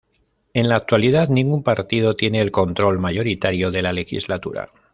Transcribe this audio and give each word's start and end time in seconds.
En 0.55 0.67
la 0.67 0.77
actualidad, 0.77 1.29
ningún 1.29 1.61
partido 1.61 2.15
tiene 2.15 2.41
el 2.41 2.49
control 2.49 2.97
mayoritario 2.97 3.69
de 3.69 3.83
la 3.83 3.93
legislatura. 3.93 4.69